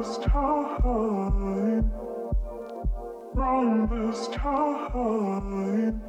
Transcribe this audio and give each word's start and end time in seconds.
this 0.00 0.16
time. 0.18 1.92
Wrong 3.34 3.86
this 3.88 4.28
time. 4.28 6.00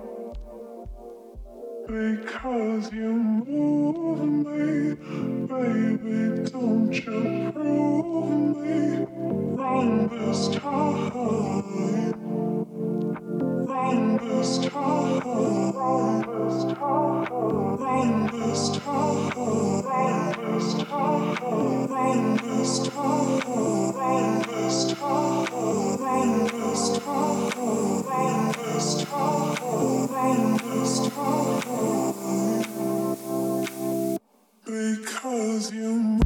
Because 1.87 2.93
you 2.93 3.11
move 3.13 4.45
me, 4.47 4.95
baby, 5.45 6.49
don't 6.49 6.93
you 6.93 7.51
prove 7.51 8.57
me 8.63 9.05
wrong 9.57 10.07
this 10.07 10.47
time. 10.55 11.11
Wrong 13.67 14.17
this 14.17 14.57
time, 14.69 15.19
wrong 15.19 16.21
this 16.21 16.63
time, 16.73 17.25
wrong 17.25 18.27
this 18.31 18.77
time, 18.77 19.29
wrong 19.35 20.31
this 20.37 20.73
time, 20.85 22.40
because 34.65 35.71
you 35.73 36.21